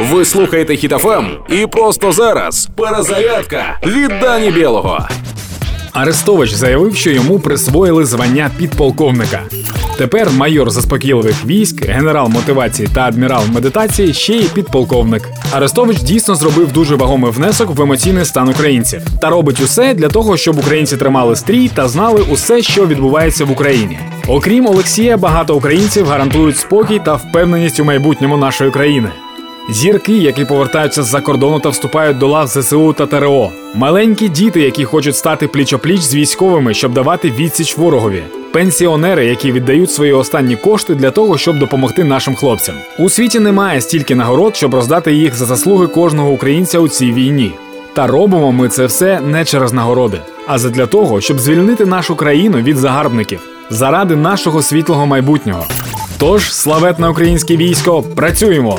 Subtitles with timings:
[0.00, 5.08] Ви слухаєте Хітофем і просто зараз перезарядка від Дані Білого.
[5.92, 9.42] Арестович заявив, що йому присвоїли звання підполковника.
[9.98, 15.28] Тепер майор заспокійливих військ, генерал мотивації та адмірал медитації ще й підполковник.
[15.52, 20.36] Арестович дійсно зробив дуже вагомий внесок в емоційний стан українців та робить усе для того,
[20.36, 23.98] щоб українці тримали стрій та знали усе, що відбувається в Україні.
[24.28, 29.10] Окрім Олексія, багато українців гарантують спокій та впевненість у майбутньому нашої країни.
[29.72, 34.84] Зірки, які повертаються з-за кордону та вступають до лав ЗСУ та ТРО, маленькі діти, які
[34.84, 40.94] хочуть стати пліч-опліч з військовими, щоб давати відсіч ворогові, пенсіонери, які віддають свої останні кошти
[40.94, 42.74] для того, щоб допомогти нашим хлопцям.
[42.98, 47.52] У світі немає стільки нагород, щоб роздати їх за заслуги кожного українця у цій війні.
[47.92, 52.58] Та робимо ми це все не через нагороди, а задля того, щоб звільнити нашу країну
[52.58, 55.66] від загарбників заради нашого світлого майбутнього.
[56.18, 58.78] Тож, славетне українське військо, працюємо,